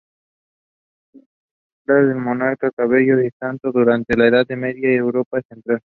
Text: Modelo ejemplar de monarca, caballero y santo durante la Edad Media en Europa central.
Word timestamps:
Modelo 1.13 2.07
ejemplar 2.07 2.07
de 2.07 2.15
monarca, 2.15 2.71
caballero 2.71 3.23
y 3.23 3.29
santo 3.39 3.71
durante 3.71 4.17
la 4.17 4.29
Edad 4.29 4.47
Media 4.49 4.89
en 4.89 4.95
Europa 4.97 5.39
central. 5.47 5.79